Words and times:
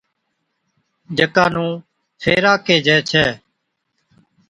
جڪا 1.17 1.45
نُون 1.53 1.71
ڦيرا 2.21 2.53
ڪيهجَي 2.65 2.97
ڇَي 3.09 3.25